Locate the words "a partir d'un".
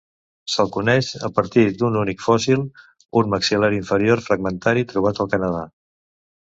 1.27-1.99